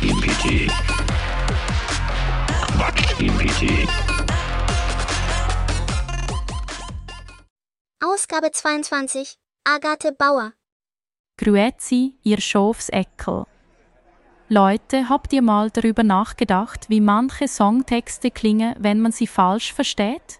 [0.00, 0.70] Quatsch-GPT.
[2.72, 3.86] Quatsch-GPT.
[8.02, 9.36] Ausgabe 22.
[9.64, 10.54] Agathe Bauer.
[11.36, 13.44] Grüezi, ihr Schafsäckel.
[14.48, 20.39] Leute, habt ihr mal darüber nachgedacht, wie manche Songtexte klingen, wenn man sie falsch versteht?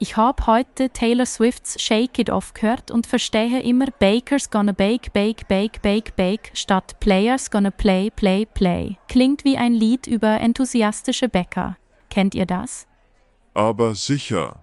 [0.00, 5.10] Ich habe heute Taylor Swifts Shake It Off gehört und verstehe immer Baker's gonna bake,
[5.12, 8.98] bake, bake, bake, bake statt Players gonna play, play, play.
[9.08, 11.76] Klingt wie ein Lied über enthusiastische Bäcker.
[12.10, 12.88] Kennt ihr das?
[13.54, 14.60] Aber sicher.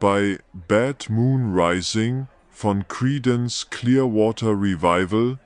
[0.00, 5.38] Bei Bad Moon Rising von Creedence Clearwater Revival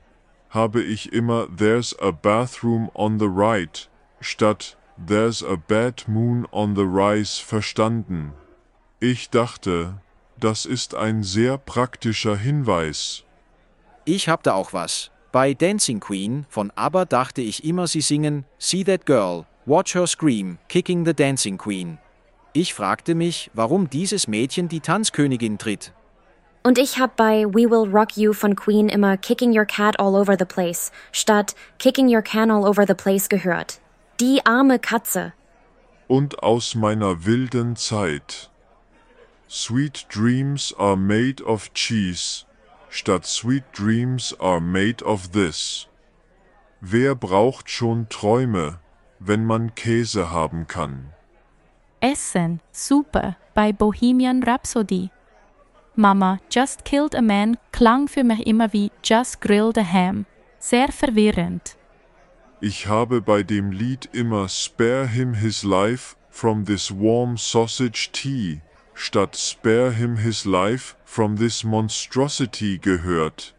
[0.51, 3.91] habe ich immer There's a bathroom on the right
[4.21, 8.33] statt There's a bad moon on the rise verstanden.
[9.05, 9.95] Ich dachte,
[10.39, 13.25] das ist ein sehr praktischer Hinweis.
[14.05, 15.11] Ich hab da auch was.
[15.33, 20.07] Bei Dancing Queen von ABBA dachte ich immer, sie singen See That Girl, Watch Her
[20.07, 21.99] Scream, Kicking the Dancing Queen.
[22.53, 25.93] Ich fragte mich, warum dieses Mädchen die Tanzkönigin tritt.
[26.63, 30.15] Und ich hab bei We Will Rock You von Queen immer Kicking Your Cat All
[30.15, 33.81] Over the Place statt Kicking Your Can All Over the Place gehört.
[34.21, 35.33] Die arme Katze.
[36.07, 38.52] Und aus meiner wilden Zeit.
[39.55, 42.47] Sweet dreams are made of cheese
[42.89, 45.89] statt Sweet dreams are made of this.
[46.81, 48.79] Wer braucht schon Träume,
[49.19, 51.13] wenn man Käse haben kann?
[52.01, 55.11] Essen, super, bei Bohemian Rhapsody.
[55.97, 60.25] Mama, Just Killed a Man klang für mich immer wie Just Grilled a Ham.
[60.61, 61.77] Sehr verwirrend.
[62.63, 68.63] Ich habe bei dem Lied immer Spare him his life from this warm sausage tea
[68.95, 73.55] statt Spare him his life from this monstrosity gehört.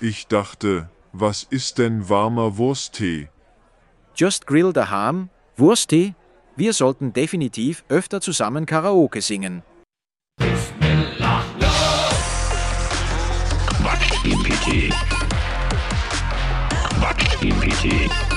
[0.00, 3.28] Ich dachte, was ist denn warmer Wursttee?
[4.14, 6.14] Just Grill the Ham, Wursttee?
[6.56, 9.62] Wir sollten definitiv öfter zusammen Karaoke singen.
[13.82, 14.90] Quatsch-GPT.
[16.98, 18.35] Quatsch-GPT.